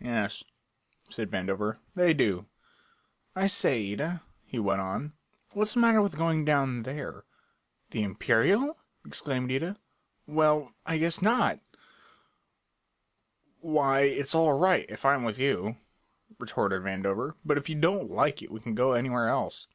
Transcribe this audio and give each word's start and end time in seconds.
"Oh, 0.00 0.06
yes," 0.06 0.42
said 1.10 1.30
Vandover, 1.30 1.76
"they 1.94 2.14
do. 2.14 2.46
I 3.36 3.46
say, 3.46 3.92
Ida," 3.92 4.22
he 4.42 4.58
went 4.58 4.80
on, 4.80 5.12
"what's 5.50 5.74
the 5.74 5.80
matter 5.80 6.00
with 6.00 6.16
going 6.16 6.46
down 6.46 6.84
there?" 6.84 7.24
"The 7.90 8.02
Imperial?" 8.02 8.78
exclaimed 9.04 9.52
Ida. 9.52 9.76
"Well, 10.26 10.72
I 10.86 10.96
guess 10.96 11.20
not!" 11.20 11.60
"Why, 13.60 14.00
it's 14.04 14.34
all 14.34 14.54
right, 14.58 14.86
if 14.88 15.04
I'm 15.04 15.24
with 15.24 15.38
you," 15.38 15.76
retorted 16.38 16.80
Vandover, 16.84 17.34
"but 17.44 17.58
if 17.58 17.68
you 17.68 17.74
don't 17.78 18.10
like 18.10 18.40
it 18.40 18.50
we 18.50 18.60
can 18.60 18.74
go 18.74 18.92
anywhere 18.94 19.28
else." 19.28 19.66